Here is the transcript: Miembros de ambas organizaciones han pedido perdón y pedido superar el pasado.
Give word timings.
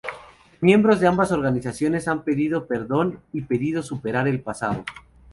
Miembros 0.61 0.99
de 0.99 1.05
ambas 1.05 1.31
organizaciones 1.31 2.07
han 2.07 2.23
pedido 2.23 2.65
perdón 2.65 3.19
y 3.33 3.41
pedido 3.43 3.83
superar 3.83 4.27
el 4.27 4.41
pasado. 4.41 4.83